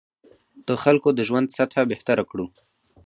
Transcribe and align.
د 0.67 0.69
خلکو 0.83 1.09
د 1.13 1.19
ژوند 1.27 1.47
سطح 1.57 1.77
بهتره 1.91 2.23
کړو. 2.29 2.45